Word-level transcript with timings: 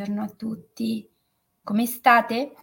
Buongiorno 0.00 0.24
a 0.24 0.34
tutti, 0.34 1.10
come 1.62 1.84
state? 1.84 2.54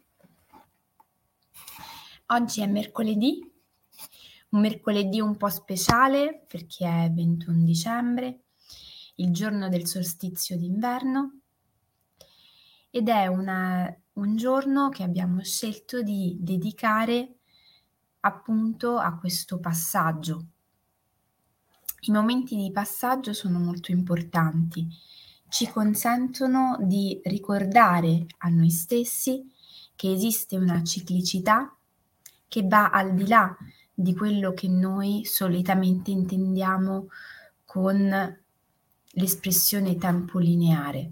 Oggi 2.29 2.61
è 2.61 2.65
mercoledì, 2.65 3.39
un 4.49 4.59
mercoledì 4.59 5.21
un 5.21 5.37
po' 5.37 5.49
speciale 5.49 6.43
perché 6.47 6.87
è 6.87 7.11
21 7.11 7.63
dicembre, 7.63 8.45
il 9.17 9.31
giorno 9.31 9.69
del 9.69 9.85
solstizio 9.85 10.57
d'inverno 10.57 11.41
ed 12.89 13.07
è 13.07 13.27
una, 13.27 13.95
un 14.13 14.35
giorno 14.35 14.89
che 14.89 15.03
abbiamo 15.03 15.43
scelto 15.43 16.01
di 16.01 16.37
dedicare 16.39 17.35
appunto 18.21 18.97
a 18.97 19.15
questo 19.15 19.59
passaggio. 19.59 20.43
I 21.99 22.11
momenti 22.11 22.55
di 22.55 22.71
passaggio 22.71 23.31
sono 23.31 23.59
molto 23.59 23.91
importanti 23.91 24.87
ci 25.49 25.67
consentono 25.69 26.77
di 26.81 27.19
ricordare 27.23 28.25
a 28.39 28.49
noi 28.49 28.69
stessi 28.69 29.49
che 29.95 30.11
esiste 30.11 30.57
una 30.57 30.83
ciclicità 30.83 31.75
che 32.47 32.63
va 32.63 32.89
al 32.89 33.13
di 33.13 33.27
là 33.27 33.55
di 33.93 34.13
quello 34.13 34.53
che 34.53 34.67
noi 34.67 35.25
solitamente 35.25 36.11
intendiamo 36.11 37.07
con 37.65 38.37
l'espressione 39.11 39.97
tempo 39.97 40.37
lineare. 40.39 41.11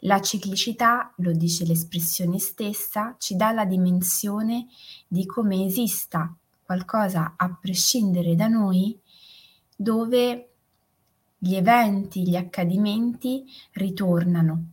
La 0.00 0.20
ciclicità, 0.20 1.12
lo 1.16 1.32
dice 1.32 1.64
l'espressione 1.64 2.38
stessa, 2.38 3.16
ci 3.18 3.34
dà 3.34 3.50
la 3.50 3.64
dimensione 3.64 4.66
di 5.08 5.26
come 5.26 5.64
esista 5.64 6.32
qualcosa 6.62 7.34
a 7.36 7.56
prescindere 7.60 8.36
da 8.36 8.46
noi 8.46 8.96
dove 9.74 10.55
gli 11.46 11.54
eventi, 11.54 12.28
gli 12.28 12.34
accadimenti 12.34 13.44
ritornano. 13.74 14.72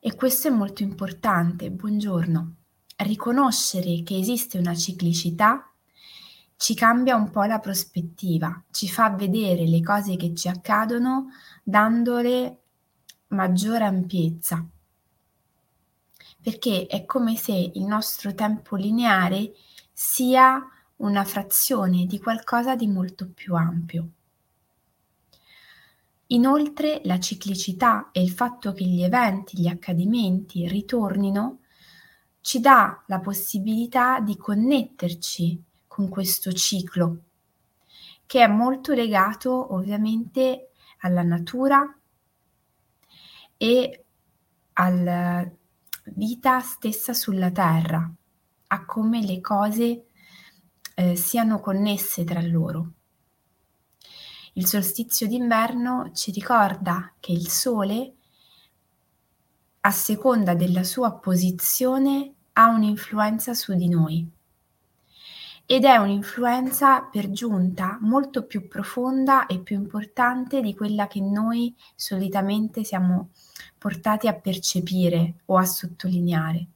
E 0.00 0.14
questo 0.16 0.48
è 0.48 0.50
molto 0.50 0.82
importante. 0.82 1.70
Buongiorno. 1.70 2.54
Riconoscere 2.96 4.02
che 4.02 4.18
esiste 4.18 4.58
una 4.58 4.74
ciclicità 4.74 5.72
ci 6.56 6.74
cambia 6.74 7.14
un 7.14 7.30
po' 7.30 7.44
la 7.44 7.60
prospettiva, 7.60 8.64
ci 8.70 8.88
fa 8.88 9.10
vedere 9.10 9.66
le 9.66 9.80
cose 9.80 10.16
che 10.16 10.34
ci 10.34 10.48
accadono 10.48 11.28
dandole 11.62 12.62
maggiore 13.28 13.84
ampiezza. 13.84 14.64
Perché 16.40 16.86
è 16.86 17.04
come 17.04 17.36
se 17.36 17.52
il 17.52 17.84
nostro 17.84 18.34
tempo 18.34 18.74
lineare 18.74 19.52
sia 19.92 20.60
una 20.96 21.24
frazione 21.24 22.06
di 22.06 22.18
qualcosa 22.18 22.74
di 22.74 22.88
molto 22.88 23.28
più 23.32 23.54
ampio. 23.54 24.10
Inoltre 26.32 27.00
la 27.04 27.18
ciclicità 27.18 28.10
e 28.12 28.22
il 28.22 28.30
fatto 28.30 28.72
che 28.72 28.84
gli 28.84 29.02
eventi, 29.02 29.60
gli 29.60 29.68
accadimenti 29.68 30.66
ritornino 30.68 31.60
ci 32.40 32.60
dà 32.60 33.02
la 33.06 33.20
possibilità 33.20 34.20
di 34.20 34.36
connetterci 34.36 35.62
con 35.86 36.08
questo 36.08 36.52
ciclo 36.52 37.24
che 38.32 38.42
è 38.42 38.46
molto 38.46 38.94
legato 38.94 39.74
ovviamente 39.74 40.70
alla 41.00 41.22
natura 41.22 41.94
e 43.58 44.04
alla 44.72 45.46
vita 46.04 46.60
stessa 46.60 47.12
sulla 47.12 47.50
terra, 47.50 48.10
a 48.68 48.84
come 48.86 49.20
le 49.20 49.38
cose 49.42 50.06
eh, 50.94 51.14
siano 51.14 51.60
connesse 51.60 52.24
tra 52.24 52.40
loro. 52.40 52.92
Il 54.54 54.66
solstizio 54.66 55.26
d'inverno 55.26 56.10
ci 56.12 56.30
ricorda 56.30 57.14
che 57.20 57.32
il 57.32 57.48
Sole, 57.48 58.12
a 59.80 59.90
seconda 59.90 60.54
della 60.54 60.84
sua 60.84 61.12
posizione, 61.12 62.34
ha 62.52 62.68
un'influenza 62.68 63.54
su 63.54 63.74
di 63.74 63.88
noi. 63.88 64.30
Ed 65.64 65.84
è 65.84 65.96
un'influenza 65.96 67.00
per 67.00 67.30
giunta 67.30 67.96
molto 68.02 68.44
più 68.44 68.68
profonda 68.68 69.46
e 69.46 69.58
più 69.60 69.76
importante 69.76 70.60
di 70.60 70.74
quella 70.74 71.06
che 71.06 71.22
noi 71.22 71.74
solitamente 71.94 72.84
siamo 72.84 73.30
portati 73.78 74.28
a 74.28 74.34
percepire 74.34 75.36
o 75.46 75.56
a 75.56 75.64
sottolineare. 75.64 76.66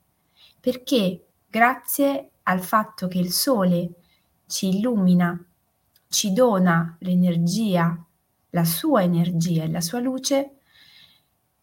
Perché 0.58 1.26
grazie 1.46 2.30
al 2.44 2.62
fatto 2.62 3.06
che 3.06 3.18
il 3.18 3.32
Sole 3.32 3.90
ci 4.46 4.78
illumina 4.78 5.38
ci 6.08 6.32
dona 6.32 6.96
l'energia, 7.00 8.04
la 8.50 8.64
sua 8.64 9.02
energia 9.02 9.64
e 9.64 9.70
la 9.70 9.80
sua 9.80 10.00
luce, 10.00 10.56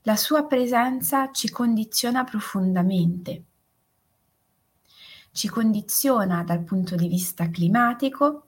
la 0.03 0.15
sua 0.15 0.45
presenza 0.45 1.31
ci 1.31 1.49
condiziona 1.49 2.23
profondamente. 2.23 3.43
Ci 5.31 5.47
condiziona 5.49 6.43
dal 6.43 6.63
punto 6.63 6.95
di 6.95 7.07
vista 7.07 7.49
climatico, 7.49 8.47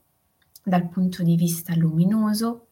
dal 0.63 0.87
punto 0.89 1.23
di 1.23 1.35
vista 1.35 1.73
luminoso, 1.75 2.67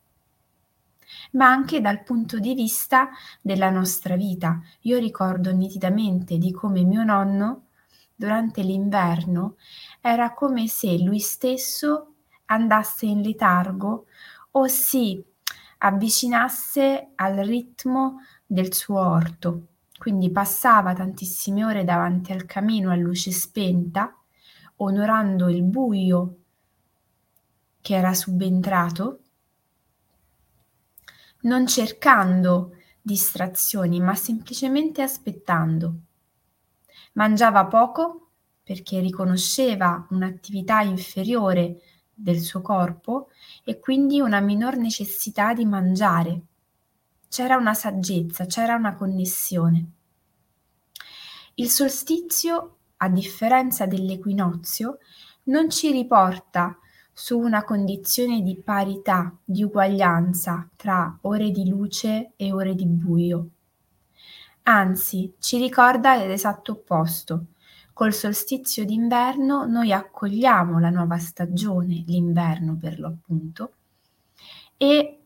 ma 1.31 1.47
anche 1.47 1.81
dal 1.81 2.03
punto 2.03 2.39
di 2.39 2.53
vista 2.53 3.09
della 3.41 3.69
nostra 3.69 4.15
vita. 4.15 4.61
Io 4.81 4.97
ricordo 4.99 5.51
nitidamente 5.51 6.37
di 6.37 6.51
come 6.51 6.83
mio 6.83 7.03
nonno, 7.03 7.67
durante 8.15 8.61
l'inverno, 8.61 9.55
era 10.01 10.33
come 10.33 10.67
se 10.67 10.97
lui 10.99 11.19
stesso 11.19 12.12
andasse 12.53 13.05
in 13.05 13.21
letargo 13.21 14.05
o 14.51 14.67
si 14.67 15.23
avvicinasse 15.79 17.11
al 17.15 17.35
ritmo 17.37 18.21
del 18.45 18.73
suo 18.73 18.99
orto. 18.99 19.67
Quindi 19.97 20.31
passava 20.31 20.93
tantissime 20.93 21.63
ore 21.63 21.83
davanti 21.83 22.31
al 22.31 22.45
camino 22.45 22.91
a 22.91 22.95
luce 22.95 23.31
spenta, 23.31 24.15
onorando 24.77 25.49
il 25.49 25.63
buio 25.63 26.37
che 27.81 27.95
era 27.95 28.13
subentrato, 28.13 29.19
non 31.41 31.67
cercando 31.67 32.77
distrazioni, 33.01 33.99
ma 33.99 34.15
semplicemente 34.15 35.01
aspettando. 35.01 35.95
Mangiava 37.13 37.65
poco 37.65 38.29
perché 38.63 38.99
riconosceva 39.01 40.07
un'attività 40.11 40.81
inferiore 40.81 41.81
del 42.23 42.39
suo 42.39 42.61
corpo 42.61 43.29
e 43.65 43.79
quindi 43.79 44.21
una 44.21 44.39
minor 44.39 44.77
necessità 44.77 45.53
di 45.53 45.65
mangiare. 45.65 46.41
C'era 47.27 47.57
una 47.57 47.73
saggezza, 47.73 48.45
c'era 48.45 48.75
una 48.75 48.95
connessione. 48.95 49.85
Il 51.55 51.69
solstizio, 51.69 52.77
a 52.97 53.09
differenza 53.09 53.85
dell'equinozio, 53.85 54.99
non 55.43 55.69
ci 55.69 55.91
riporta 55.91 56.77
su 57.11 57.37
una 57.37 57.63
condizione 57.65 58.41
di 58.41 58.55
parità, 58.55 59.35
di 59.43 59.63
uguaglianza 59.63 60.69
tra 60.77 61.15
ore 61.21 61.51
di 61.51 61.67
luce 61.67 62.31
e 62.37 62.53
ore 62.53 62.73
di 62.73 62.85
buio. 62.85 63.49
Anzi, 64.63 65.35
ci 65.39 65.57
ricorda 65.57 66.15
l'esatto 66.15 66.71
opposto, 66.71 67.45
Col 67.93 68.11
solstizio 68.11 68.85
d'inverno 68.85 69.65
noi 69.65 69.93
accogliamo 69.93 70.79
la 70.79 70.89
nuova 70.89 71.19
stagione, 71.19 72.03
l'inverno 72.07 72.75
per 72.75 72.99
lo 72.99 73.07
appunto, 73.07 73.73
e 74.77 75.19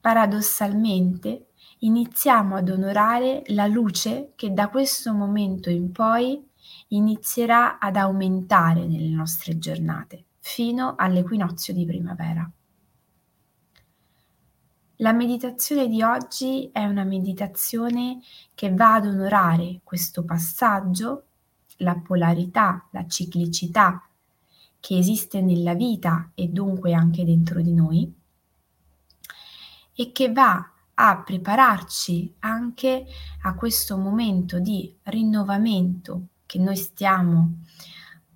paradossalmente 0.00 1.48
iniziamo 1.80 2.54
ad 2.54 2.68
onorare 2.68 3.42
la 3.46 3.66
luce 3.66 4.32
che 4.36 4.52
da 4.52 4.68
questo 4.68 5.12
momento 5.12 5.70
in 5.70 5.90
poi 5.90 6.40
inizierà 6.88 7.78
ad 7.80 7.96
aumentare 7.96 8.86
nelle 8.86 9.14
nostre 9.14 9.58
giornate 9.58 10.24
fino 10.38 10.94
all'equinozio 10.96 11.74
di 11.74 11.84
primavera. 11.84 12.48
La 15.00 15.12
meditazione 15.12 15.88
di 15.88 16.02
oggi 16.02 16.70
è 16.72 16.82
una 16.86 17.04
meditazione 17.04 18.20
che 18.54 18.72
va 18.72 18.94
ad 18.94 19.04
onorare 19.04 19.80
questo 19.84 20.24
passaggio, 20.24 21.24
la 21.78 21.94
polarità, 21.96 22.88
la 22.92 23.06
ciclicità 23.06 24.08
che 24.80 24.96
esiste 24.96 25.42
nella 25.42 25.74
vita 25.74 26.30
e 26.34 26.48
dunque 26.48 26.94
anche 26.94 27.26
dentro 27.26 27.60
di 27.60 27.74
noi 27.74 28.10
e 29.92 30.12
che 30.12 30.32
va 30.32 30.72
a 30.94 31.22
prepararci 31.22 32.36
anche 32.38 33.04
a 33.42 33.54
questo 33.54 33.98
momento 33.98 34.58
di 34.60 34.96
rinnovamento 35.02 36.28
che 36.46 36.58
noi 36.58 36.76
stiamo 36.76 37.58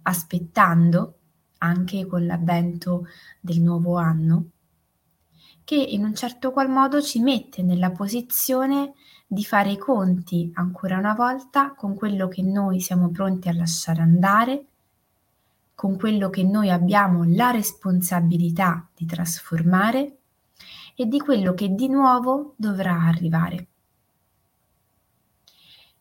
aspettando 0.03 1.15
anche 1.59 2.05
con 2.07 2.27
l'avvento 2.27 3.07
del 3.41 3.63
nuovo 3.63 3.97
anno 3.97 4.51
che 5.71 5.77
in 5.77 6.03
un 6.03 6.17
certo 6.17 6.51
qual 6.51 6.69
modo 6.69 7.01
ci 7.01 7.21
mette 7.21 7.63
nella 7.63 7.93
posizione 7.93 8.95
di 9.25 9.45
fare 9.45 9.71
i 9.71 9.79
conti 9.79 10.51
ancora 10.55 10.99
una 10.99 11.15
volta 11.15 11.75
con 11.77 11.95
quello 11.95 12.27
che 12.27 12.43
noi 12.43 12.81
siamo 12.81 13.09
pronti 13.11 13.49
a 13.49 13.55
lasciare 13.55 14.03
andare, 14.03 14.65
con 15.77 15.97
quello 15.97 16.29
che 16.29 16.43
noi 16.43 16.71
abbiamo 16.71 17.23
la 17.25 17.53
responsabilità 17.53 18.89
di 18.97 19.07
trasformare 19.07 20.17
e 20.97 21.07
di 21.07 21.21
quello 21.21 21.55
che 21.55 21.73
di 21.73 21.87
nuovo 21.87 22.55
dovrà 22.57 23.05
arrivare. 23.05 23.67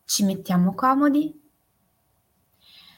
Ci 0.04 0.24
mettiamo 0.24 0.74
comodi. 0.74 1.32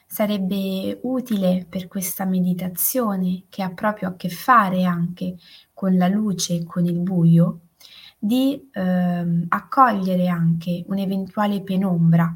Sarebbe 0.07 1.01
utile 1.03 1.67
per 1.69 1.87
questa 1.89 2.25
meditazione, 2.25 3.45
che 3.51 3.63
ha 3.63 3.71
proprio 3.71 4.09
a 4.09 4.15
che 4.15 4.31
fare 4.31 4.85
anche 4.85 5.37
con 5.83 5.97
la 5.97 6.07
luce 6.07 6.55
e 6.55 6.65
con 6.65 6.85
il 6.87 7.01
buio, 7.01 7.63
di 8.17 8.71
eh, 8.73 9.47
accogliere 9.49 10.29
anche 10.29 10.85
un'eventuale 10.87 11.61
penombra 11.63 12.33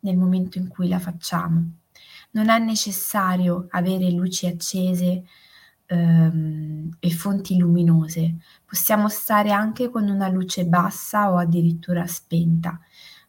nel 0.00 0.16
momento 0.16 0.56
in 0.56 0.68
cui 0.68 0.88
la 0.88 0.98
facciamo. 0.98 1.62
Non 2.30 2.48
è 2.48 2.58
necessario 2.60 3.66
avere 3.68 4.10
luci 4.10 4.46
accese 4.46 5.22
ehm, 5.84 6.96
e 6.98 7.10
fonti 7.10 7.58
luminose, 7.58 8.36
possiamo 8.64 9.10
stare 9.10 9.50
anche 9.50 9.90
con 9.90 10.08
una 10.08 10.28
luce 10.28 10.64
bassa 10.64 11.30
o 11.30 11.36
addirittura 11.36 12.06
spenta. 12.06 12.80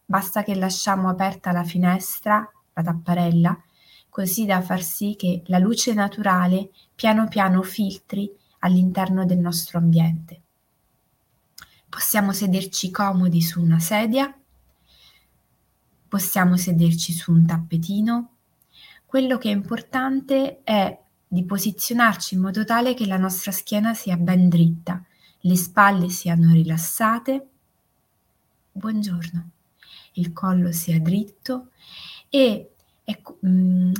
Basta 0.06 0.42
che 0.42 0.54
lasciamo 0.54 1.10
aperta 1.10 1.52
la 1.52 1.64
finestra, 1.64 2.50
la 2.72 2.82
tapparella, 2.82 3.62
così 4.08 4.46
da 4.46 4.62
far 4.62 4.80
sì 4.80 5.16
che 5.18 5.42
la 5.48 5.58
luce 5.58 5.92
naturale 5.92 6.70
piano 6.94 7.28
piano 7.28 7.60
filtri 7.60 8.35
all'interno 8.60 9.24
del 9.24 9.38
nostro 9.38 9.78
ambiente. 9.78 10.40
Possiamo 11.88 12.32
sederci 12.32 12.90
comodi 12.90 13.40
su 13.40 13.62
una 13.62 13.78
sedia 13.78 14.34
possiamo 16.08 16.56
sederci 16.56 17.12
su 17.12 17.32
un 17.32 17.44
tappetino. 17.46 18.30
Quello 19.04 19.38
che 19.38 19.50
è 19.50 19.52
importante 19.52 20.62
è 20.62 20.98
di 21.28 21.44
posizionarci 21.44 22.34
in 22.34 22.40
modo 22.40 22.64
tale 22.64 22.94
che 22.94 23.06
la 23.06 23.16
nostra 23.16 23.52
schiena 23.52 23.94
sia 23.94 24.16
ben 24.16 24.48
dritta, 24.48 25.04
le 25.40 25.56
spalle 25.56 26.08
siano 26.08 26.52
rilassate. 26.52 27.48
Buongiorno. 28.72 29.50
Il 30.12 30.32
collo 30.32 30.72
sia 30.72 30.98
dritto 31.00 31.70
e 32.30 32.70
è, 33.04 33.20
mm, 33.46 33.92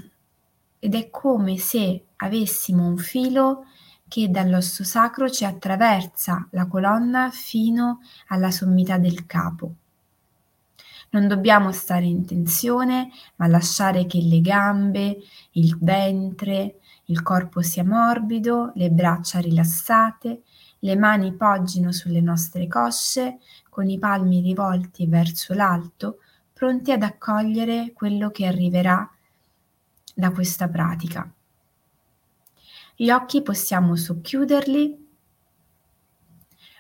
ed 0.78 0.94
è 0.94 1.10
come 1.10 1.58
se 1.58 2.04
avessimo 2.16 2.86
un 2.86 2.96
filo 2.96 3.66
che 4.08 4.30
dall'osso 4.30 4.84
sacro 4.84 5.28
ci 5.28 5.44
attraversa 5.44 6.48
la 6.52 6.66
colonna 6.66 7.30
fino 7.30 8.00
alla 8.28 8.50
sommità 8.50 8.98
del 8.98 9.26
capo. 9.26 9.74
Non 11.10 11.28
dobbiamo 11.28 11.72
stare 11.72 12.04
in 12.06 12.26
tensione, 12.26 13.10
ma 13.36 13.46
lasciare 13.46 14.06
che 14.06 14.20
le 14.20 14.40
gambe, 14.40 15.18
il 15.52 15.76
ventre, 15.80 16.80
il 17.06 17.22
corpo 17.22 17.62
sia 17.62 17.84
morbido, 17.84 18.72
le 18.74 18.90
braccia 18.90 19.38
rilassate, 19.38 20.42
le 20.80 20.96
mani 20.96 21.32
poggino 21.34 21.92
sulle 21.92 22.20
nostre 22.20 22.66
cosce, 22.66 23.38
con 23.70 23.88
i 23.88 23.98
palmi 23.98 24.40
rivolti 24.40 25.06
verso 25.06 25.54
l'alto, 25.54 26.18
pronti 26.52 26.92
ad 26.92 27.02
accogliere 27.02 27.92
quello 27.92 28.30
che 28.30 28.46
arriverà 28.46 29.08
da 30.14 30.30
questa 30.30 30.68
pratica. 30.68 31.30
Gli 32.98 33.10
occhi 33.10 33.42
possiamo 33.42 33.94
socchiuderli 33.94 35.06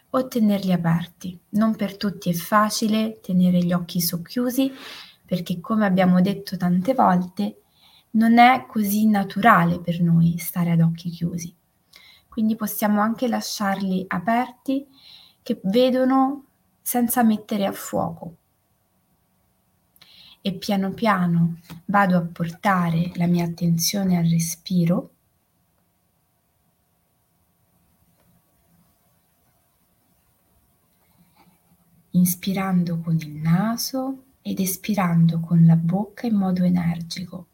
o 0.08 0.28
tenerli 0.28 0.72
aperti. 0.72 1.38
Non 1.50 1.76
per 1.76 1.98
tutti 1.98 2.30
è 2.30 2.32
facile 2.32 3.20
tenere 3.20 3.58
gli 3.58 3.74
occhi 3.74 4.00
socchiusi 4.00 4.72
perché 5.26 5.60
come 5.60 5.84
abbiamo 5.84 6.22
detto 6.22 6.56
tante 6.56 6.94
volte 6.94 7.60
non 8.12 8.38
è 8.38 8.64
così 8.66 9.06
naturale 9.06 9.78
per 9.78 10.00
noi 10.00 10.38
stare 10.38 10.70
ad 10.70 10.80
occhi 10.80 11.10
chiusi. 11.10 11.54
Quindi 12.28 12.56
possiamo 12.56 13.02
anche 13.02 13.28
lasciarli 13.28 14.06
aperti 14.08 14.86
che 15.42 15.60
vedono 15.64 16.44
senza 16.80 17.22
mettere 17.22 17.66
a 17.66 17.72
fuoco. 17.72 18.36
E 20.40 20.54
piano 20.54 20.92
piano 20.92 21.58
vado 21.84 22.16
a 22.16 22.22
portare 22.22 23.12
la 23.16 23.26
mia 23.26 23.44
attenzione 23.44 24.16
al 24.16 24.24
respiro 24.24 25.10
inspirando 32.16 32.98
con 33.00 33.16
il 33.16 33.34
naso 33.34 34.22
ed 34.40 34.58
espirando 34.58 35.38
con 35.40 35.66
la 35.66 35.76
bocca 35.76 36.26
in 36.26 36.34
modo 36.34 36.64
energico. 36.64 37.46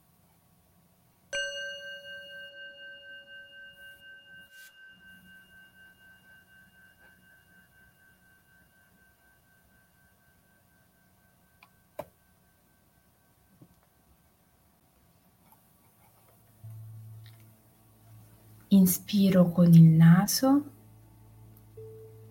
Inspiro 18.69 19.51
con 19.51 19.73
il 19.75 19.83
naso 19.83 20.65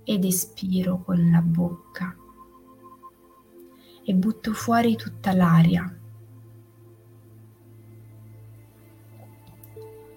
ed 0.04 0.24
espiro 0.26 1.04
con 1.04 1.30
la 1.30 1.42
bocca 1.42 2.16
e 4.12 4.14
butto 4.14 4.52
fuori 4.52 4.98
tutta 4.98 5.34
l'aria. 5.34 5.90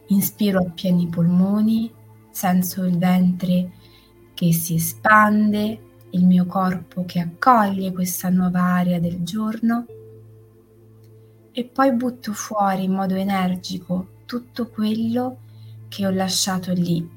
Inspiro 0.08 0.58
a 0.58 0.70
pieni 0.70 1.06
polmoni, 1.06 1.93
sento 2.31 2.82
il 2.82 2.99
ventre 2.99 3.70
che 4.35 4.52
si 4.52 4.75
espande, 4.75 5.81
il 6.11 6.26
mio 6.26 6.44
corpo 6.46 7.05
che 7.05 7.20
accoglie 7.20 7.93
questa 7.93 8.31
nuova 8.31 8.62
aria 8.62 8.99
del 8.99 9.23
giorno 9.23 9.87
e 11.52 11.64
poi 11.64 11.93
butto 11.93 12.32
fuori 12.32 12.82
in 12.82 12.93
modo 12.93 13.14
energico 13.14 14.23
tutto 14.26 14.69
quello 14.70 15.38
che 15.87 16.05
ho 16.05 16.11
lasciato 16.11 16.73
lì 16.73 17.08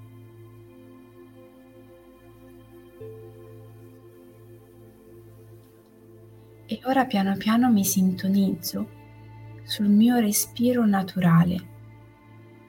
e 6.70 6.82
ora 6.84 7.06
piano 7.06 7.38
piano 7.38 7.72
mi 7.72 7.86
sintonizzo 7.86 8.96
sul 9.64 9.88
mio 9.88 10.18
respiro 10.18 10.86
naturale, 10.86 11.68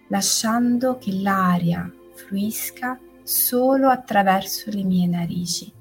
lasciando 0.08 0.98
che 0.98 1.12
l'aria 1.12 1.92
fluisca 2.14 2.98
solo 3.24 3.88
attraverso 3.88 4.70
le 4.70 4.84
mie 4.84 5.06
narici. 5.08 5.72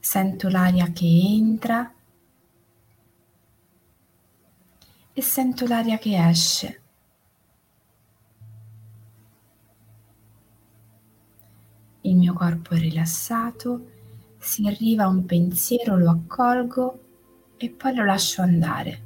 Sento 0.00 0.48
l'aria 0.48 0.90
che 0.90 1.06
entra 1.06 1.92
e 5.12 5.22
sento 5.22 5.66
l'aria 5.66 5.98
che 5.98 6.28
esce. 6.28 6.80
Il 12.02 12.16
mio 12.16 12.34
corpo 12.34 12.74
è 12.74 12.78
rilassato 12.78 13.92
si 14.44 14.66
arriva 14.66 15.08
un 15.08 15.24
pensiero, 15.24 15.96
lo 15.96 16.10
accolgo 16.10 17.00
e 17.56 17.70
poi 17.70 17.94
lo 17.94 18.04
lascio 18.04 18.42
andare. 18.42 19.02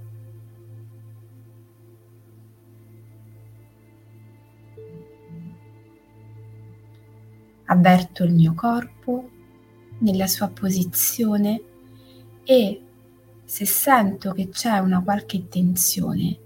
Avverto 7.67 8.25
il 8.25 8.35
mio 8.35 8.53
corpo 8.55 9.31
nella 9.99 10.27
sua 10.27 10.49
posizione 10.49 11.63
e 12.43 12.83
se 13.45 13.65
sento 13.65 14.33
che 14.33 14.49
c'è 14.49 14.79
una 14.79 15.01
qualche 15.03 15.49
tensione, 15.49 16.39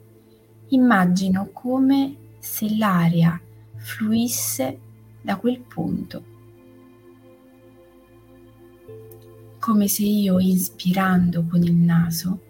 immagino 0.68 1.49
come 1.52 2.16
se 2.40 2.76
l'aria 2.76 3.40
fluisse 3.76 4.78
da 5.22 5.37
quel 5.37 5.61
punto. 5.61 6.32
Come 9.62 9.87
se 9.87 10.02
io 10.02 10.40
inspirando 10.40 11.47
con 11.47 11.62
il 11.62 11.73
naso 11.73 12.40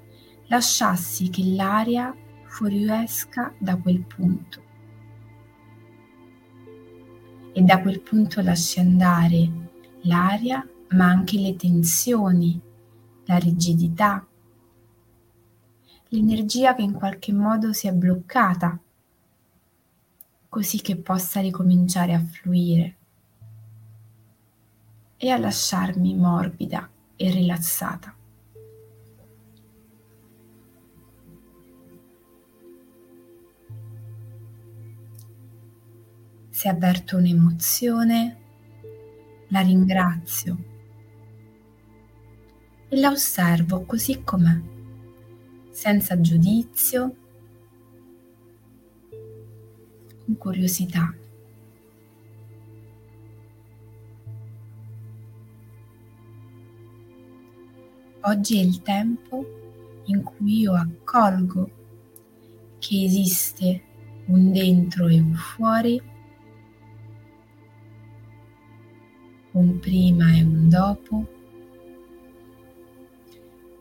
lasciassi 0.46 1.28
che 1.28 1.44
l'aria 1.44 2.16
fuoriesca 2.44 3.52
da 3.58 3.76
quel 3.76 4.00
punto. 4.00 4.62
E 7.52 7.60
da 7.60 7.82
quel 7.82 8.00
punto 8.00 8.40
lasci 8.40 8.80
andare 8.80 9.50
l'aria 10.04 10.66
ma 10.92 11.04
anche 11.04 11.38
le 11.38 11.54
tensioni, 11.54 12.58
la 13.26 13.36
rigidità, 13.36 14.26
l'energia 16.08 16.74
che 16.74 16.80
in 16.80 16.94
qualche 16.94 17.34
modo 17.34 17.74
si 17.74 17.88
è 17.88 17.92
bloccata 17.92 18.80
così 20.48 20.80
che 20.80 20.96
possa 20.96 21.42
ricominciare 21.42 22.14
a 22.14 22.24
fluire 22.24 22.96
e 25.18 25.28
a 25.28 25.36
lasciarmi 25.36 26.14
morbida 26.14 26.88
e 27.22 27.30
rilassata. 27.30 28.16
Se 36.50 36.68
avverto 36.68 37.16
un'emozione, 37.16 38.38
la 39.48 39.60
ringrazio 39.60 40.70
e 42.88 42.98
la 42.98 43.10
osservo 43.10 43.84
così 43.84 44.22
com'è, 44.24 44.60
senza 45.70 46.20
giudizio, 46.20 47.16
con 50.24 50.36
curiosità. 50.36 51.21
Oggi 58.24 58.60
è 58.60 58.62
il 58.62 58.82
tempo 58.82 59.44
in 60.04 60.22
cui 60.22 60.60
io 60.60 60.74
accolgo 60.74 61.70
che 62.78 63.02
esiste 63.02 63.82
un 64.26 64.52
dentro 64.52 65.08
e 65.08 65.18
un 65.18 65.34
fuori, 65.34 66.00
un 69.52 69.78
prima 69.80 70.36
e 70.36 70.42
un 70.44 70.68
dopo, 70.68 71.28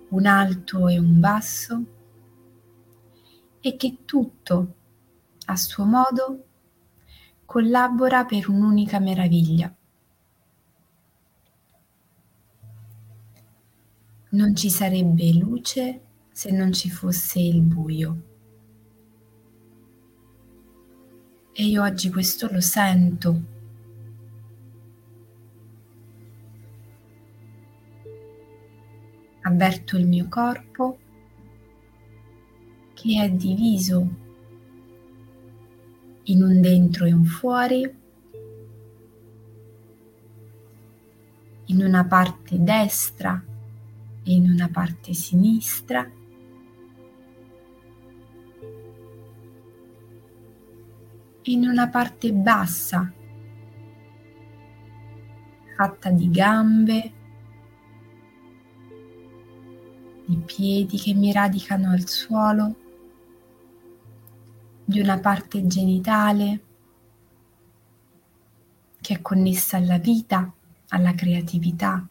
un 0.10 0.26
alto 0.26 0.88
e 0.88 0.98
un 0.98 1.20
basso 1.20 1.84
e 3.60 3.76
che 3.76 3.98
tutto 4.06 4.74
a 5.46 5.56
suo 5.56 5.86
modo 5.86 6.46
collabora 7.46 8.26
per 8.26 8.50
un'unica 8.50 8.98
meraviglia. 8.98 9.72
Non 14.34 14.56
ci 14.56 14.70
sarebbe 14.70 15.34
luce 15.34 16.02
se 16.32 16.52
non 16.52 16.72
ci 16.72 16.90
fosse 16.90 17.38
il 17.42 17.60
buio. 17.60 18.22
E 21.52 21.66
io 21.66 21.84
oggi 21.84 22.10
questo 22.10 22.50
lo 22.50 22.62
sento. 22.62 23.42
Avverto 29.42 29.98
il 29.98 30.08
mio 30.08 30.28
corpo 30.30 30.98
che 32.94 33.22
è 33.22 33.30
diviso 33.30 34.08
in 36.24 36.42
un 36.42 36.62
dentro 36.62 37.06
e 37.06 37.12
un 37.12 37.26
fuori, 37.26 37.96
in 41.66 41.84
una 41.84 42.06
parte 42.06 42.64
destra 42.64 43.50
in 44.24 44.50
una 44.50 44.70
parte 44.70 45.14
sinistra. 45.14 46.10
in 51.46 51.68
una 51.68 51.90
parte 51.90 52.32
bassa 52.32 53.12
fatta 55.76 56.12
di 56.12 56.30
gambe, 56.30 57.12
di 60.26 60.38
piedi 60.46 61.00
che 61.00 61.16
mi 61.16 61.32
radicano 61.32 61.90
al 61.90 62.08
suolo, 62.08 62.76
di 64.86 65.00
una 65.00 65.20
parte 65.20 65.66
genitale 65.66 66.64
che 69.02 69.16
è 69.16 69.22
connessa 69.22 69.78
alla 69.78 69.98
vita, 69.98 70.54
alla 70.90 71.16
creatività. 71.16 72.08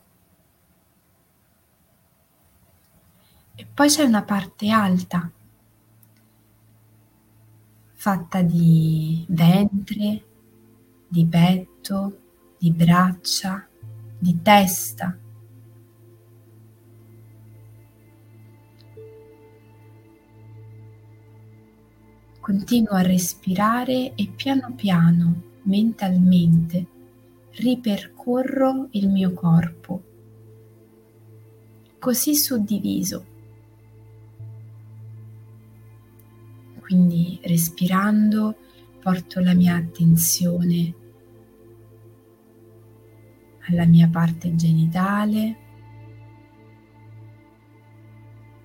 E 3.61 3.67
poi 3.75 3.88
c'è 3.88 4.05
una 4.05 4.23
parte 4.23 4.71
alta, 4.71 5.31
fatta 7.93 8.40
di 8.40 9.23
ventre, 9.29 10.25
di 11.07 11.26
petto, 11.26 12.21
di 12.57 12.71
braccia, 12.71 13.69
di 14.19 14.40
testa. 14.40 15.14
Continuo 22.40 22.95
a 22.95 23.02
respirare 23.02 24.14
e 24.14 24.26
piano 24.35 24.73
piano, 24.75 25.43
mentalmente, 25.64 26.87
ripercorro 27.57 28.88
il 28.93 29.11
mio 29.11 29.35
corpo, 29.35 30.02
così 31.99 32.35
suddiviso. 32.35 33.30
Quindi 36.91 37.39
respirando 37.45 38.57
porto 39.01 39.39
la 39.39 39.55
mia 39.55 39.77
attenzione 39.77 40.93
alla 43.69 43.87
mia 43.87 44.09
parte 44.09 44.57
genitale, 44.57 45.57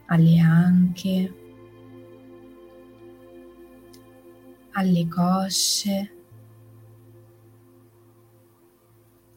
alle 0.07 0.39
anche, 0.39 1.33
alle 4.71 5.07
cosce, 5.07 6.15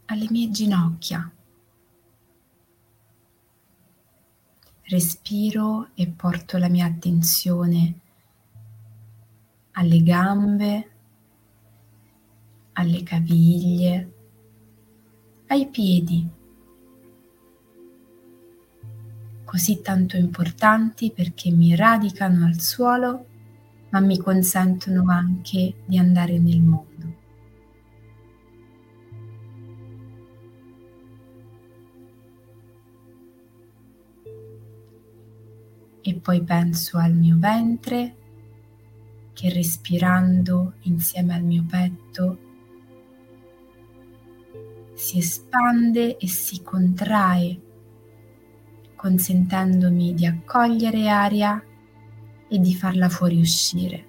alle 0.06 0.26
mie 0.30 0.48
ginocchia. 0.48 1.30
Respiro 4.84 5.90
e 5.92 6.08
porto 6.08 6.56
la 6.56 6.70
mia 6.70 6.86
attenzione 6.86 8.06
alle 9.78 10.02
gambe, 10.02 10.90
alle 12.72 13.02
caviglie, 13.04 14.12
ai 15.46 15.68
piedi, 15.68 16.28
così 19.44 19.80
tanto 19.80 20.16
importanti 20.16 21.12
perché 21.12 21.50
mi 21.52 21.76
radicano 21.76 22.44
al 22.44 22.58
suolo 22.60 23.26
ma 23.90 24.00
mi 24.00 24.18
consentono 24.18 25.04
anche 25.10 25.76
di 25.86 25.96
andare 25.96 26.38
nel 26.38 26.60
mondo. 26.60 27.16
E 36.02 36.14
poi 36.14 36.42
penso 36.42 36.98
al 36.98 37.14
mio 37.14 37.36
ventre 37.38 38.27
che 39.38 39.50
respirando 39.50 40.72
insieme 40.80 41.32
al 41.32 41.44
mio 41.44 41.64
petto 41.64 42.38
si 44.94 45.18
espande 45.18 46.16
e 46.16 46.26
si 46.26 46.60
contrae, 46.60 47.60
consentendomi 48.96 50.12
di 50.12 50.26
accogliere 50.26 51.08
aria 51.08 51.64
e 52.48 52.58
di 52.58 52.74
farla 52.74 53.08
fuoriuscire. 53.08 54.06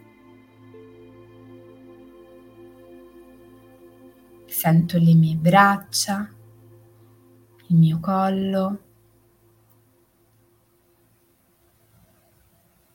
Sento 4.47 4.97
le 4.97 5.13
mie 5.13 5.35
braccia, 5.35 6.27
il 7.67 7.75
mio 7.75 7.99
collo, 7.99 8.79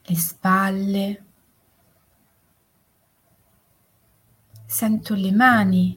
le 0.02 0.16
spalle, 0.16 1.24
Sento 4.74 5.14
le 5.14 5.30
mani 5.30 5.96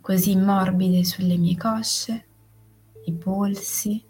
così 0.00 0.34
morbide 0.34 1.04
sulle 1.04 1.36
mie 1.36 1.56
cosce, 1.56 2.26
i 3.04 3.12
polsi. 3.12 4.04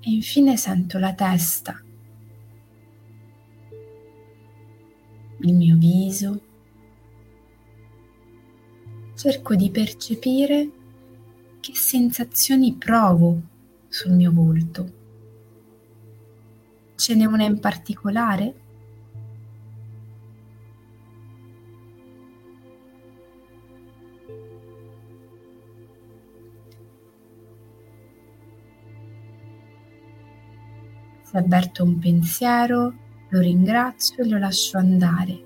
E 0.00 0.10
infine 0.10 0.56
sento 0.56 0.98
la 0.98 1.14
testa, 1.14 1.80
il 5.42 5.54
mio 5.54 5.76
viso. 5.76 6.40
Cerco 9.14 9.54
di 9.54 9.70
percepire 9.70 10.70
che 11.60 11.76
sensazioni 11.76 12.74
provo 12.74 13.40
sul 13.86 14.10
mio 14.10 14.32
volto. 14.32 14.99
Ce 17.00 17.14
n'è 17.14 17.24
una 17.24 17.44
in 17.44 17.58
particolare? 17.60 18.54
Se 31.22 31.38
avverto 31.38 31.84
un 31.84 31.98
pensiero, 31.98 32.92
lo 33.30 33.40
ringrazio 33.40 34.22
e 34.22 34.28
lo 34.28 34.36
lascio 34.36 34.76
andare. 34.76 35.44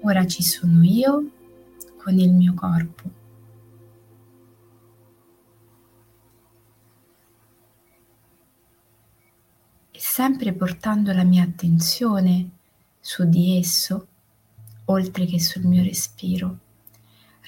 Ora 0.00 0.26
ci 0.26 0.42
sono 0.42 0.82
io 0.82 1.30
con 2.02 2.18
il 2.18 2.32
mio 2.32 2.52
corpo. 2.52 3.15
Sempre 10.16 10.54
portando 10.54 11.12
la 11.12 11.24
mia 11.24 11.42
attenzione 11.42 12.48
su 13.00 13.28
di 13.28 13.58
esso, 13.58 14.06
oltre 14.86 15.26
che 15.26 15.38
sul 15.38 15.66
mio 15.66 15.82
respiro, 15.82 16.58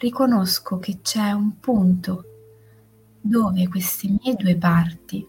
riconosco 0.01 0.79
che 0.79 0.99
c'è 1.01 1.33
un 1.33 1.59
punto 1.61 2.25
dove 3.23 3.69
queste 3.69 4.09
mie 4.09 4.35
due 4.35 4.55
parti 4.57 5.27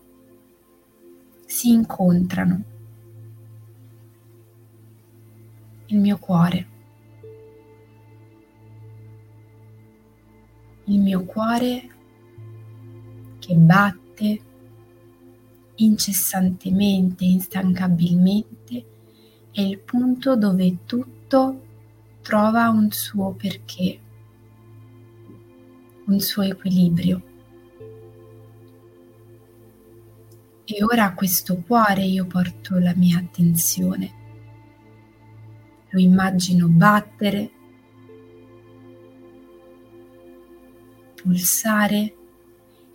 si 1.46 1.72
incontrano. 1.72 2.64
Il 5.86 5.98
mio 5.98 6.18
cuore. 6.18 6.68
Il 10.84 11.00
mio 11.00 11.24
cuore 11.24 11.90
che 13.40 13.56
batte 13.56 14.42
incessantemente, 15.82 17.26
instancabilmente 17.26 18.86
è 19.52 19.62
il 19.62 19.80
punto 19.80 20.36
dove 20.36 20.80
tutto 20.86 21.66
trova 22.22 22.70
un 22.70 22.92
suo 22.92 23.32
perché, 23.32 24.00
un 26.06 26.20
suo 26.20 26.44
equilibrio. 26.44 27.24
E 30.66 30.84
ora 30.84 31.06
a 31.06 31.14
questo 31.16 31.64
cuore 31.66 32.04
io 32.04 32.26
porto 32.26 32.78
la 32.78 32.94
mia 32.96 33.18
attenzione. 33.18 34.18
Lo 35.90 36.00
immagino 36.00 36.68
battere, 36.68 37.52
pulsare 41.16 42.19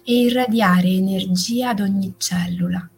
e 0.05 0.13
irradiare 0.13 0.89
energia 0.89 1.71
ad 1.71 1.81
ogni 1.81 2.15
cellula. 2.19 2.89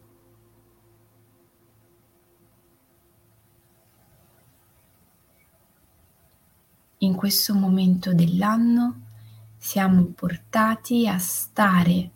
in 7.07 7.15
questo 7.15 7.55
momento 7.55 8.15
dell'anno 8.15 9.03
siamo 9.57 10.05
portati 10.07 11.09
a 11.09 11.19
stare, 11.19 12.11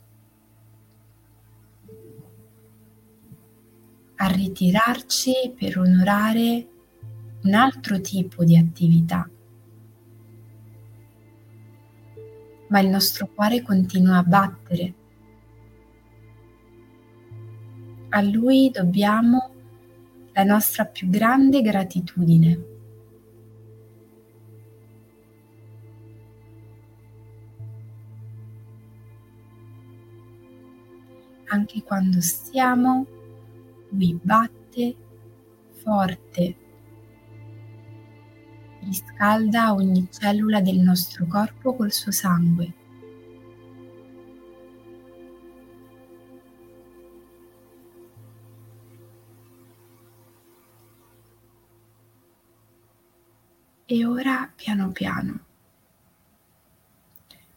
a 4.17 4.27
ritirarci 4.27 5.55
per 5.57 5.79
onorare 5.79 6.69
un 7.43 7.55
altro 7.55 8.01
tipo 8.01 8.45
di 8.45 8.57
attività. 8.57 9.29
Ma 12.71 12.81
il 12.81 12.89
nostro 12.89 13.29
cuore 13.33 13.63
continua 13.63 14.17
a 14.17 14.23
battere. 14.23 14.95
A 18.09 18.21
lui 18.23 18.71
dobbiamo 18.73 19.51
la 20.33 20.43
nostra 20.43 20.85
più 20.87 21.09
grande 21.09 21.61
gratitudine. 21.63 22.71
anche 31.51 31.83
quando 31.83 32.21
stiamo, 32.21 33.07
lui 33.91 34.19
batte 34.21 34.97
forte, 35.83 36.57
riscalda 38.83 39.73
ogni 39.73 40.09
cellula 40.11 40.61
del 40.61 40.79
nostro 40.79 41.27
corpo 41.27 41.75
col 41.75 41.93
suo 41.93 42.11
sangue. 42.11 42.75
E 53.87 54.05
ora 54.05 54.49
piano 54.55 54.93
piano, 54.93 55.41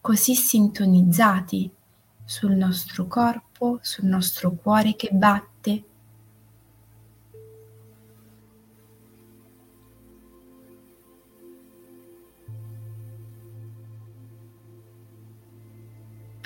così 0.01 0.33
sintonizzati 0.33 1.71
sul 2.25 2.53
nostro 2.53 3.05
corpo, 3.05 3.77
sul 3.81 4.05
nostro 4.05 4.51
cuore 4.53 4.95
che 4.95 5.09
batte. 5.11 5.83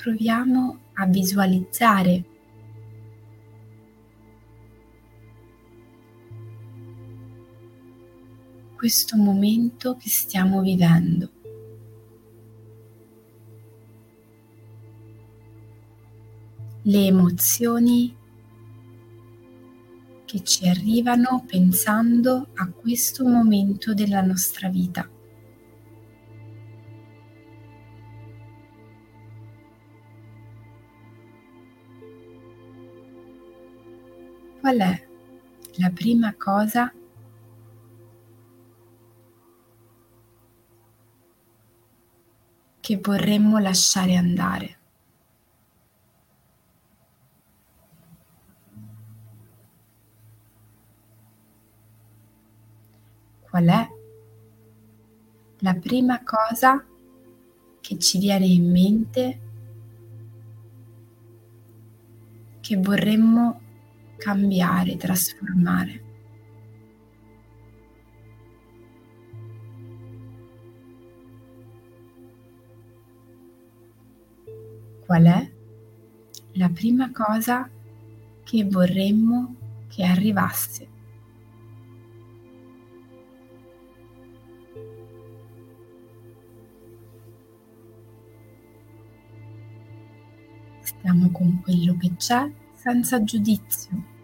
Proviamo 0.08 0.80
a 0.94 1.06
visualizzare 1.06 2.24
questo 8.78 9.18
momento 9.18 9.98
che 9.98 10.08
stiamo 10.08 10.62
vivendo. 10.62 11.32
le 16.84 17.06
emozioni 17.06 18.16
che 20.24 20.42
ci 20.42 20.70
arrivano 20.70 21.44
pensando 21.46 22.48
a 22.54 22.70
questo 22.70 23.26
momento 23.26 23.94
della 23.94 24.22
nostra 24.22 24.70
vita. 24.70 25.17
Qual 34.68 34.80
è 34.80 35.08
la 35.76 35.90
prima 35.92 36.36
cosa 36.36 36.92
che 42.82 43.00
vorremmo 43.02 43.60
lasciare 43.60 44.18
andare? 44.18 44.78
qual 53.50 53.68
è 53.68 53.88
la 55.60 55.74
prima 55.76 56.22
cosa 56.26 56.86
che 57.80 57.98
ci 58.00 58.20
viene 58.20 58.46
in 58.48 58.70
mente 58.70 59.40
che 62.60 62.76
vorremmo 62.76 63.62
cambiare, 64.18 64.98
trasformare. 64.98 66.04
Qual 75.06 75.24
è 75.24 75.52
la 76.54 76.70
prima 76.70 77.12
cosa 77.12 77.70
che 78.44 78.66
vorremmo 78.66 79.56
che 79.88 80.04
arrivasse? 80.04 80.88
Stiamo 90.82 91.32
con 91.32 91.62
quello 91.62 91.96
che 91.96 92.16
c'è 92.18 92.52
senza 92.88 93.22
giudizio. 93.22 94.16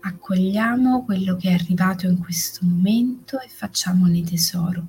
Accogliamo 0.00 1.04
quello 1.04 1.36
che 1.36 1.50
è 1.50 1.52
arrivato 1.52 2.08
in 2.08 2.18
questo 2.18 2.66
momento 2.66 3.38
e 3.40 3.48
facciamone 3.48 4.24
tesoro. 4.24 4.86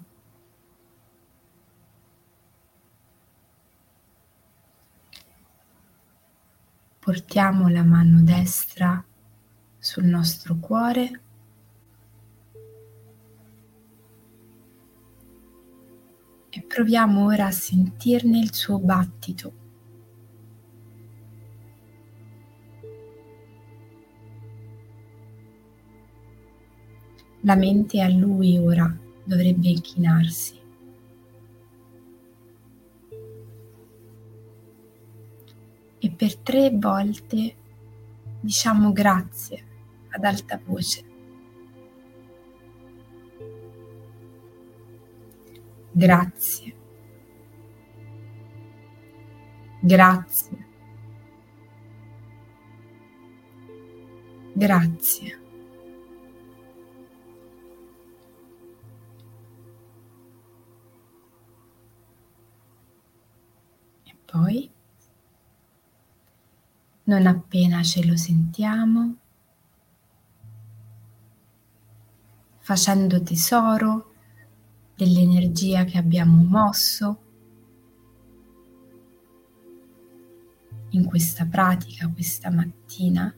Portiamo 6.97 7.67
la 7.69 7.83
mano 7.83 8.21
destra 8.23 9.03
sul 9.77 10.05
nostro 10.05 10.55
cuore 10.55 11.21
e 16.49 16.61
proviamo 16.61 17.25
ora 17.25 17.45
a 17.47 17.51
sentirne 17.51 18.39
il 18.39 18.53
suo 18.53 18.79
battito. 18.79 19.53
La 27.41 27.55
mente 27.55 28.01
a 28.01 28.09
lui 28.09 28.57
ora 28.57 28.93
dovrebbe 29.23 29.69
inchinarsi. 29.69 30.57
E 36.01 36.11
per 36.11 36.37
tre 36.37 36.71
volte 36.73 37.55
diciamo 38.41 38.91
grazie 38.91 39.63
ad 40.09 40.23
alta 40.23 40.59
voce. 40.65 41.08
Grazie. 45.99 46.73
Grazie. 49.81 50.67
Grazie. 54.53 55.39
E 64.05 64.15
poi, 64.25 64.71
non 67.03 67.27
appena 67.27 67.83
ce 67.83 68.05
lo 68.05 68.15
sentiamo, 68.15 69.17
facendo 72.59 73.21
tesoro 73.21 74.08
dell'energia 74.99 75.85
che 75.85 75.97
abbiamo 75.97 76.43
mosso 76.43 77.19
in 80.89 81.05
questa 81.05 81.45
pratica 81.45 82.09
questa 82.09 82.51
mattina, 82.51 83.33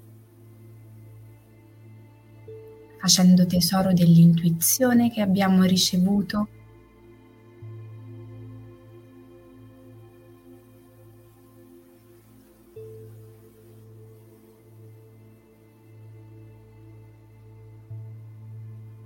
facendo 2.97 3.45
tesoro 3.45 3.93
dell'intuizione 3.93 5.11
che 5.11 5.21
abbiamo 5.21 5.61
ricevuto. 5.61 6.47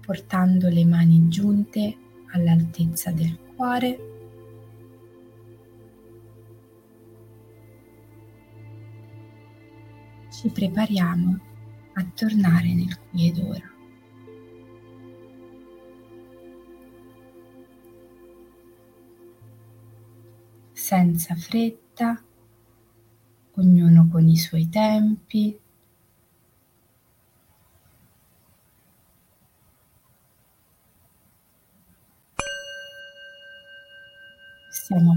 Portando 0.05 0.69
le 0.69 0.85
mani 0.85 1.27
giunte 1.27 1.97
all'altezza 2.36 3.12
del 3.12 3.38
cuore 3.56 4.13
ci 10.30 10.50
prepariamo 10.50 11.39
a 11.93 12.06
tornare 12.13 12.74
nel 12.74 13.00
qui 13.10 13.30
ed 13.30 13.38
ora. 13.39 13.74
Senza 20.74 21.36
fretta, 21.36 22.21
ognuno 23.56 24.08
con 24.12 24.28
i 24.28 24.36
suoi 24.38 24.67
tempi. 24.67 25.58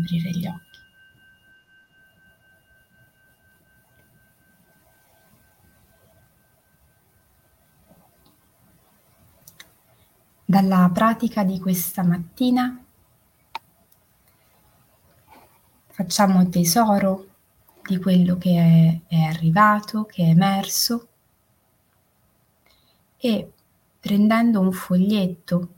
Aprire 0.09 0.31
gli 0.31 0.47
occhi. 0.47 0.66
dalla 10.51 10.90
pratica 10.90 11.44
di 11.44 11.61
questa 11.61 12.03
mattina 12.03 12.83
facciamo 15.88 16.49
tesoro 16.49 17.27
di 17.83 17.99
quello 17.99 18.38
che 18.38 19.03
è, 19.09 19.14
è 19.14 19.21
arrivato, 19.25 20.05
che 20.05 20.23
è 20.25 20.29
emerso 20.29 21.09
e 23.18 23.53
prendendo 24.01 24.61
un 24.61 24.73
foglietto 24.73 25.78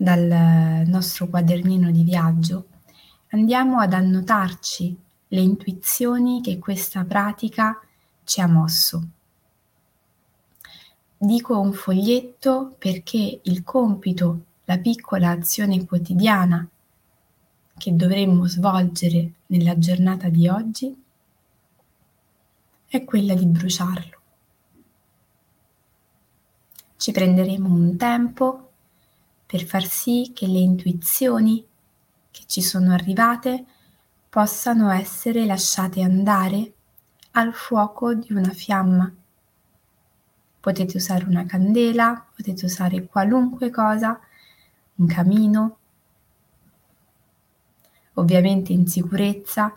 dal 0.00 0.84
nostro 0.86 1.26
quadernino 1.26 1.90
di 1.90 2.04
viaggio 2.04 2.66
andiamo 3.30 3.80
ad 3.80 3.92
annotarci 3.92 4.96
le 5.26 5.40
intuizioni 5.40 6.40
che 6.40 6.60
questa 6.60 7.04
pratica 7.04 7.80
ci 8.22 8.40
ha 8.40 8.46
mosso. 8.46 9.08
Dico 11.16 11.58
un 11.58 11.72
foglietto 11.72 12.76
perché 12.78 13.40
il 13.42 13.64
compito, 13.64 14.44
la 14.66 14.78
piccola 14.78 15.30
azione 15.30 15.84
quotidiana 15.84 16.66
che 17.76 17.96
dovremmo 17.96 18.46
svolgere 18.46 19.32
nella 19.46 19.76
giornata 19.78 20.28
di 20.28 20.48
oggi 20.48 21.02
è 22.86 23.04
quella 23.04 23.34
di 23.34 23.46
bruciarlo. 23.46 24.16
Ci 26.96 27.10
prenderemo 27.12 27.68
un 27.68 27.96
tempo 27.96 28.67
per 29.48 29.64
far 29.64 29.84
sì 29.84 30.30
che 30.32 30.46
le 30.46 30.58
intuizioni 30.58 31.66
che 32.30 32.42
ci 32.46 32.62
sono 32.62 32.92
arrivate 32.92 33.64
possano 34.28 34.90
essere 34.90 35.44
lasciate 35.46 36.02
andare 36.02 36.72
al 37.32 37.52
fuoco 37.52 38.14
di 38.14 38.32
una 38.32 38.50
fiamma 38.50 39.12
Potete 40.60 40.96
usare 40.96 41.24
una 41.24 41.46
candela, 41.46 42.26
potete 42.34 42.64
usare 42.64 43.06
qualunque 43.06 43.70
cosa, 43.70 44.20
un 44.96 45.06
camino, 45.06 45.78
ovviamente 48.14 48.72
in 48.72 48.86
sicurezza, 48.88 49.72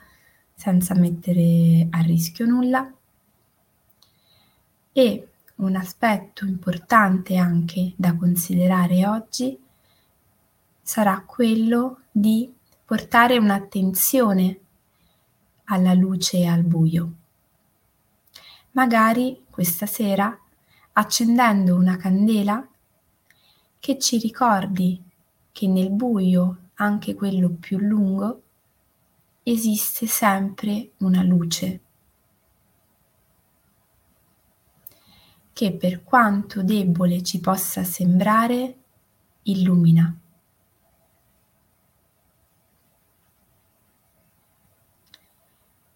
senza 0.53 0.95
mettere 0.95 1.87
a 1.91 2.01
rischio 2.01 2.45
nulla. 2.45 2.91
E 4.93 5.27
un 5.55 5.75
aspetto 5.75 6.45
importante 6.45 7.37
anche 7.37 7.93
da 7.95 8.15
considerare 8.15 9.05
oggi 9.05 9.57
sarà 10.91 11.23
quello 11.25 12.01
di 12.11 12.53
portare 12.83 13.37
un'attenzione 13.37 14.59
alla 15.63 15.93
luce 15.93 16.39
e 16.39 16.47
al 16.47 16.63
buio. 16.63 17.13
Magari 18.71 19.45
questa 19.49 19.85
sera 19.85 20.37
accendendo 20.91 21.75
una 21.75 21.95
candela 21.95 22.67
che 23.79 23.97
ci 23.99 24.17
ricordi 24.17 25.01
che 25.53 25.67
nel 25.67 25.91
buio, 25.91 26.71
anche 26.73 27.15
quello 27.15 27.51
più 27.51 27.77
lungo, 27.77 28.41
esiste 29.43 30.07
sempre 30.07 30.91
una 30.97 31.23
luce 31.23 31.79
che 35.53 35.71
per 35.71 36.03
quanto 36.03 36.61
debole 36.63 37.23
ci 37.23 37.39
possa 37.39 37.85
sembrare, 37.85 38.75
illumina. 39.43 40.20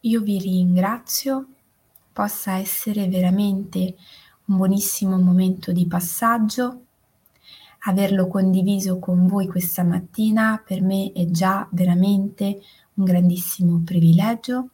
Io 0.06 0.22
vi 0.22 0.38
ringrazio, 0.38 1.48
possa 2.14 2.58
essere 2.58 3.08
veramente 3.08 3.96
un 4.46 4.58
buonissimo 4.58 5.18
momento 5.18 5.72
di 5.72 5.88
passaggio. 5.88 6.86
Averlo 7.88 8.28
condiviso 8.28 9.00
con 9.00 9.26
voi 9.26 9.48
questa 9.48 9.84
mattina 9.84 10.62
per 10.64 10.84
me 10.84 11.12
è 11.12 11.26
già 11.32 11.68
veramente 11.72 12.62
un 12.94 13.04
grandissimo 13.04 13.82
privilegio 13.84 14.70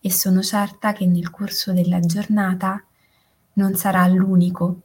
e 0.00 0.12
sono 0.12 0.42
certa 0.42 0.92
che 0.92 1.06
nel 1.06 1.30
corso 1.30 1.72
della 1.72 1.98
giornata 1.98 2.80
non 3.54 3.74
sarà 3.74 4.06
l'unico 4.06 4.82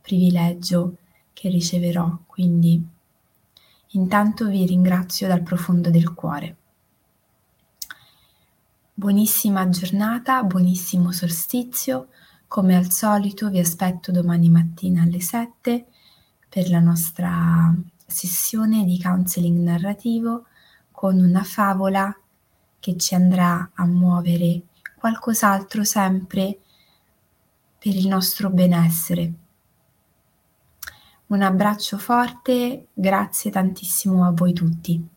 privilegio 0.00 0.96
che 1.34 1.50
riceverò, 1.50 2.20
quindi 2.24 2.82
intanto 3.88 4.48
vi 4.48 4.64
ringrazio 4.64 5.28
dal 5.28 5.42
profondo 5.42 5.90
del 5.90 6.14
cuore. 6.14 6.56
Buonissima 8.98 9.68
giornata, 9.68 10.42
buonissimo 10.42 11.12
solstizio, 11.12 12.08
come 12.48 12.74
al 12.74 12.90
solito 12.90 13.50
vi 13.50 13.58
aspetto 13.58 14.10
domani 14.10 14.48
mattina 14.48 15.02
alle 15.02 15.20
7 15.20 15.86
per 16.48 16.70
la 16.70 16.80
nostra 16.80 17.74
sessione 18.06 18.86
di 18.86 18.98
counseling 18.98 19.58
narrativo 19.58 20.46
con 20.90 21.18
una 21.18 21.42
favola 21.42 22.10
che 22.80 22.96
ci 22.96 23.14
andrà 23.14 23.72
a 23.74 23.84
muovere 23.84 24.62
qualcos'altro 24.96 25.84
sempre 25.84 26.58
per 27.78 27.94
il 27.94 28.08
nostro 28.08 28.48
benessere. 28.48 29.32
Un 31.26 31.42
abbraccio 31.42 31.98
forte, 31.98 32.86
grazie 32.94 33.50
tantissimo 33.50 34.24
a 34.24 34.30
voi 34.30 34.54
tutti. 34.54 35.15